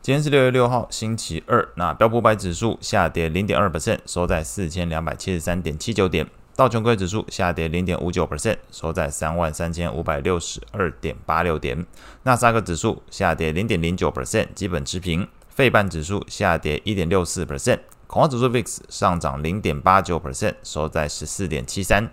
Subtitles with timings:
[0.00, 1.68] 今天是六月六号，星期二。
[1.74, 6.26] 那标普五百指数下跌零点二 percent，收在四千两百七十三点七九点。
[6.56, 11.84] 道琼斯指数下跌零点五九 percent，收在三万三千五百六十二点八六点。
[12.22, 15.28] 纳斯达克指数下跌零点零九 percent，基本持平。
[15.50, 22.08] 费半指数下跌一点六四 percent，恐慌指数 VIX 上涨零点八九 percent，收在十四点七三。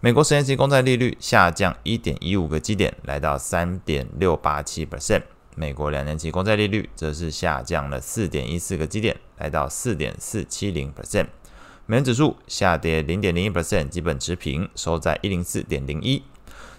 [0.00, 5.22] 美国十年期公债利率下降一点一五个基点，来到三点六八七 percent。
[5.58, 11.26] 美国两年期公债利率则是下降了四点一四个基点，来到四点四七零 percent。
[11.84, 16.22] 美元指数下跌零点零一 percent，基本持平，收在一零四点零一。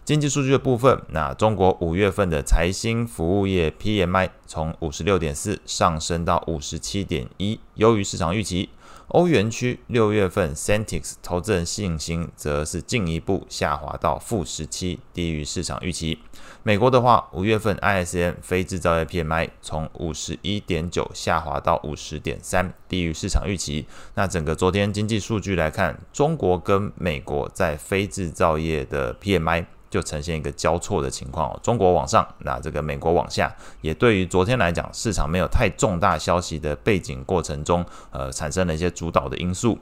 [0.09, 8.69] 经济数据的部分，那中国五月份的财新服务业 PMI 从五十六点四上升到五十七点一，优于市场预期。
[9.09, 16.17] 欧元区六月份 Sentix 投资人信心则是进一步下滑到负十七，低于市场预期。
[16.63, 23.85] 美国的话，五月份 ISM 非制造业 PMI 从五十一点九下滑到五十点三，低于市场预期。
[24.15, 29.67] 那整个昨天经济数据来看，中国跟美国在非制造业的 PMI。
[29.89, 39.77] 就呈现一个交错的情况哦，中国往上，那这个美国往下，也对于昨天来讲，市场没有太重大消息的背景过程中，呃，产生了一些主导的因素。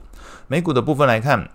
[0.46, 1.48] 美股的部分来看。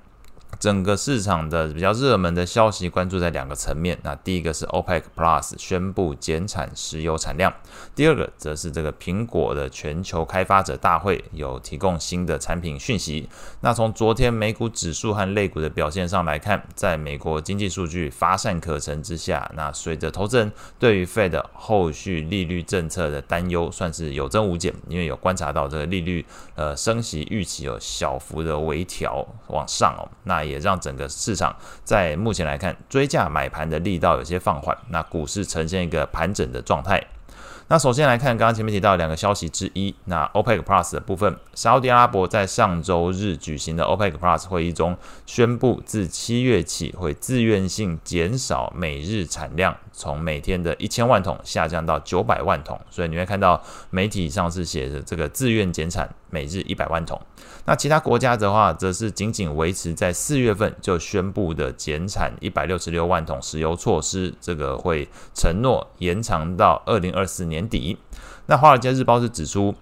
[0.60, 7.52] 整个市场的比较热门的消息关注在两个层面，那第一个是 OPEC Plus 宣布减产石油产量，
[7.96, 13.28] 第二个则是这个苹果的全球开发者大会有提供新的产品讯息。
[13.62, 26.24] 那从昨天美股指数和类股的表现上来看，在美国经济数据乏善可陈之下，那随着投资人对于 Fed 后续利率政策的担忧算是有增无减，因为有观察到这个利率
[26.56, 30.43] 呃升息预期有小幅的微调往上哦，那。
[30.44, 37.02] 也让整个市场在目前来看，追价买盘的力道有些放缓，那股市呈现一个盘整的状态。
[37.70, 52.80] 那首先来看，刚刚前面提到两个消息之一，那 OPEC Plus 的部分，沙乌地阿拉伯在上周日举行的 OPEC Plus 会议中，宣布自七月起会自愿性减少每日产量，从每天的一千万桶下降到九百万桶。
[52.90, 57.20] 所以你会看到媒体上是写着这个自愿减产每日一百万桶。
[57.66, 67.98] 那其他国家的话，则是仅仅维持在四月份就宣布的减产一百六十六万桶石油措施，这个会承诺延长到二零二四年年底。
[68.48, 69.76] 那《华尔街日报》是指出，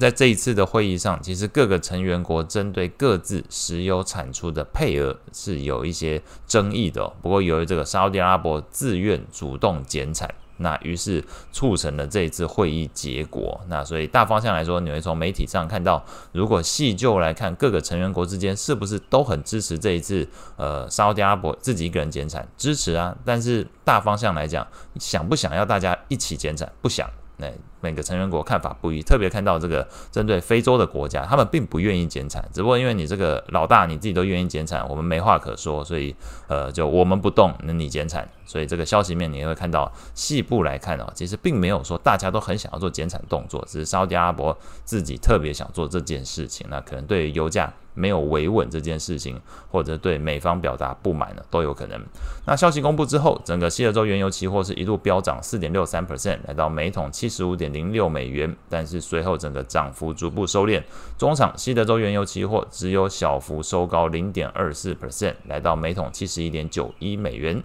[0.00, 7.08] 在这一次的会议上，其实各个成员国针对各自石油产出的配额是有一些争议的。
[7.22, 10.34] 不过，由于这个沙迪阿拉伯自愿主动减产。
[10.58, 13.60] 那于是促成了这一次会议结果。
[13.68, 20.28] 那所以大方向来说，你会从媒体上看到，如果细究来看，各个成员国之间是不是都很支持这一次？
[20.56, 23.16] 呃，沙特阿拉伯自己一个人减产，支持啊。
[23.24, 24.66] 但是大方向来讲，
[24.98, 26.70] 想不想要大家一起减产？
[26.80, 27.08] 不想。
[27.38, 27.48] 那
[27.86, 36.14] 每个成员国看法不一，特别看到这个针对非洲的国家，他们并不愿意减产，只不过因为你这个老大你自己都愿意减产，我们没话可说，所以
[36.48, 38.28] 呃，就我们不动，那你减产。
[38.48, 46.64] 所以这个消息面你会看到，细部来看哦，其实并没有说大家都很想要做减产动作，只是沙乌地阿拉伯自己特别想做这件事情。
[46.70, 52.00] 那可能对油价没有维稳这件事情，或者对美方表达不满呢，都有可能。
[52.46, 60.82] 那消息公布之后，整个西德州原油期货是一度飙涨四点六三 percent，来到每桶七十五点零六美元，但是随后整个涨幅逐步收敛，
[61.18, 67.62] 中场西德州原油期货只有小幅收高零点二四 percent，来到每桶七十一点九一美元。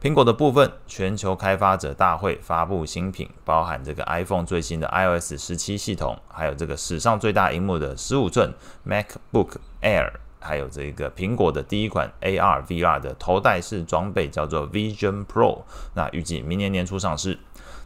[0.00, 8.52] 苹果的部分，全球开发者大会发布新品，包含这个 iPhone 最新的 iOS 十七系统，还有这个史上最大荧幕的十五寸
[8.86, 10.12] MacBook Air，
[10.44, 15.62] 还有这个苹果的第一款 AR VR 的头戴式装备，叫做 Vision Pro，
[15.94, 17.38] 那预计明年年初上市。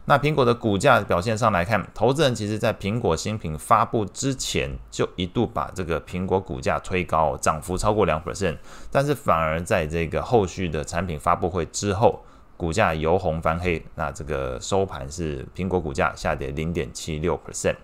[0.05, 8.57] 那苹果的股价表现上来看，投资人其实在苹果新品发布之前就一度把这个苹果股价推高，涨幅超过两 percent，
[8.91, 12.23] 但是反而在这个后续的产品发布会之后，
[12.57, 17.75] 股价由红翻黑，那这个收盘是苹果股价下跌零点七六 percent。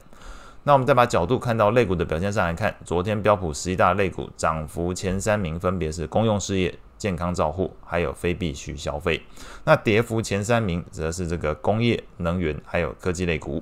[0.68, 6.78] 那我们再把角度看到类股的表现上来看，昨天标普十一大类股涨幅前三名分别是公用事业。
[6.98, 9.22] 健康照护，还有非必需消费。
[9.66, 13.62] 那跌幅前三名则是这个工业、能源，还有科技类股。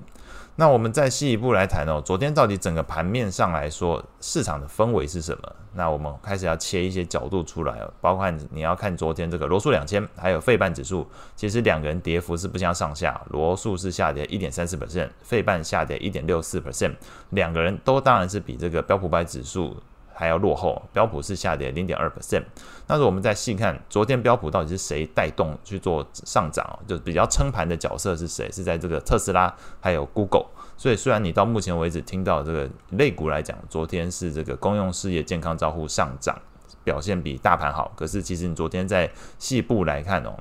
[0.56, 5.56] 那我们再细一步来谈哦，昨天到底整个盘面上来说，市场的氛围是什么？
[5.74, 16.94] 那我们开始要切一些角度出来哦，包括你要看昨天这个罗素两千，还有费半指数，其实两个人跌幅是不相上下，罗素是下跌一点三四 percent，费半下跌一点六四 percent，
[17.32, 19.76] 两个人都当然是比这个标普百指数。
[20.14, 22.44] 还要落后，标普是下跌零点二 percent。
[22.88, 28.52] 那我们再细看昨天标普到底是谁带动去做上涨，就比较撑盘的角色是谁？
[28.52, 30.46] 是在这个特斯拉还有 Google。
[30.76, 36.38] 所以虽然你到目前为止听到这个类股来讲，昨天是这个公用事业健康照护上涨，
[36.84, 40.34] 表现比大盘好，可是其实你昨天在细部来看哦。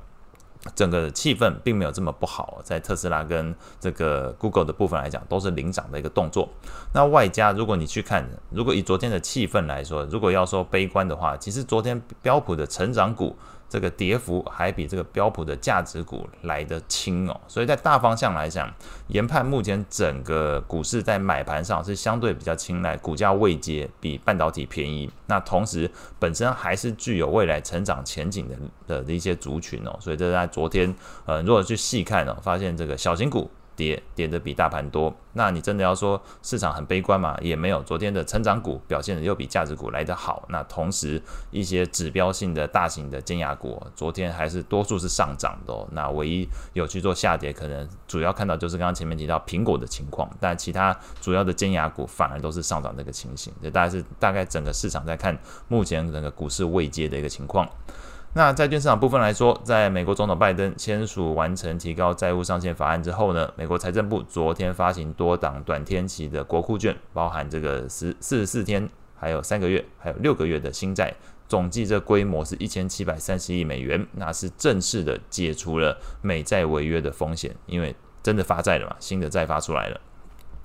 [0.75, 6.49] 整个气氛并没有这么不好，在特斯拉跟这个 Google 的部分来讲，都是领涨的一个动作。
[6.93, 13.35] 那外加如果你去看，如果以昨天的气氛来说，如果要说悲观的话，其实昨天标普的成长股。
[13.73, 18.71] 这个跌幅还比这个标普的价值股来得轻哦，所以在大方向来讲，
[19.07, 25.89] 研判目前整个股市在买盘上是相对比较青睐，股价位阶比半导体便宜，那同时
[26.19, 28.47] 本身还是具有未来成长前景
[28.87, 30.93] 的的一些族群哦，所以这在昨天
[31.25, 33.49] 呃，如果去细看哦，发现这个小型股。
[33.75, 37.37] 跌跌的比大盘多，那你真的要说市场很悲观嘛？
[37.41, 40.45] 也没有，昨天的成长股表现的又比价值股来得好。
[40.49, 41.21] 那同时
[41.51, 45.73] 一些指标性的大型的尖牙股，昨天还是多数是上涨的。
[45.91, 53.51] 那唯一有去做下跌，可能主要看到就是刚刚前面提到苹果的情况，但其他主要的尖牙股反而都是上涨这个情形。
[53.61, 55.37] 这大概是大概整个市场在看
[55.67, 57.67] 目前整个股市未接的一个情况。
[58.35, 71.13] 那债券市场部分来说，在美国总统拜登签署完成提高债务上限法案之后呢，美国财政部昨天发行多档短天期的国库券，包含这个十四十四天，还有三个月，还有六个月的新债，
[71.47, 80.01] 总计这规模是一千七百三十亿美元，那是正式的解除了美债违约的风险，因为真的发债了嘛，新的债发出来了。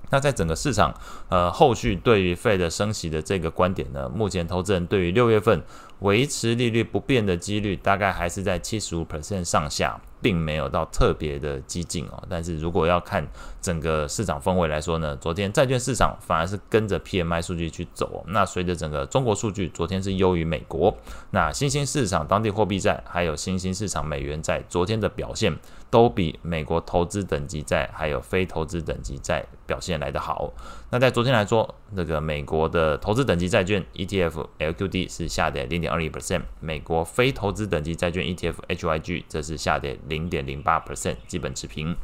[0.09, 0.93] 那在整个市场，
[1.29, 5.63] 呃，后续对于费的升息的这个观点呢，目前投资人对于六月份。
[5.99, 12.23] 维持利率不变的几率大概还是在七十五 percent 上下，并没有到特别的激进哦。
[12.29, 13.25] 但是如果要看
[13.61, 18.23] 整个市场氛围来说呢，昨天债券市场反而是跟着 PMI 数据去走。
[18.27, 20.95] 那随着整个中国数据昨天是优于美国，
[21.31, 25.55] 那新兴市场当地货币债还有新兴市场美元债昨天的表现
[25.89, 30.51] 都比美国投资等级债还有非投资等级债表现来得好。
[30.91, 41.95] 那在昨天来说，这个美国的投资等级债券 ETF LQD 是下跌零点二一 percent，美国非投资等级债券 ETF HYG 则是下跌零点零八 percent，基本持平。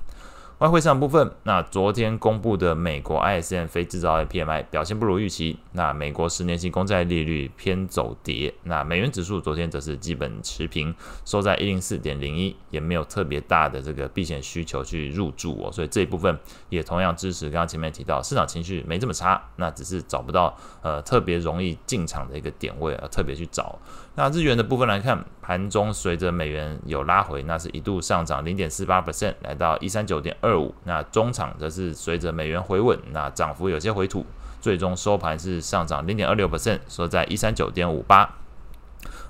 [0.60, 23.78] 外汇市场部分，那昨天公布的美国 ISM 非制造业 PMI 表现不如预期，那美国十年期公债利率偏走跌，那美元指数昨天则是基本持平，收在一零四点零一，也没有特别大的这个避险需求去入驻哦，所以这一部分也同样支持刚刚前面提到市场情绪没这么差，那只是找不到呃特别容易进场的一个点位而，特别去找。
[24.18, 30.76] 那日元的部分来看，盘中随着美元有拉回，那是一度上涨零点四八 percent，来到一三九点二五。
[30.84, 34.24] 那中场则是随着美元回稳，那涨幅有些回吐，
[34.62, 38.36] 最终收盘是上涨零点二六 percent，收在一三九点五八。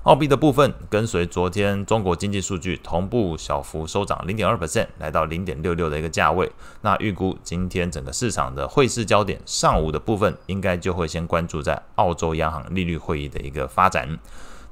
[0.04, 6.52] 澳币的部分跟随昨天中国经济数据同步小幅收涨零点二 percent，来到零点六六的一个价位。
[6.82, 14.18] 那预估今天整个市场的汇市焦点，上午的部分应该就会先关注在澳洲央行利率会议的一个发展。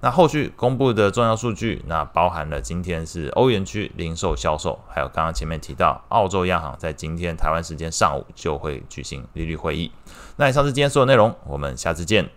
[0.04, 9.90] 那后续公布的重要数据，那包含了今天是欧元区零售销售，还有刚刚前面提到澳洲央行在今天台湾时间上午就会举行利率会议。
[10.36, 12.28] 那以上是今天所有内容，我们下次见。